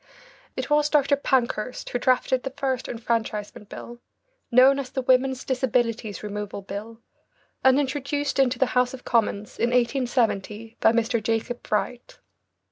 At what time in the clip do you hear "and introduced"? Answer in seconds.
7.63-8.39